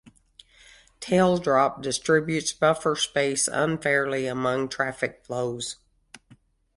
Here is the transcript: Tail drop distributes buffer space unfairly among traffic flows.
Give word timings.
Tail 0.99 1.37
drop 1.37 1.83
distributes 1.83 2.53
buffer 2.53 2.95
space 2.95 3.47
unfairly 3.47 4.25
among 4.25 4.67
traffic 4.69 5.23
flows. 5.23 5.75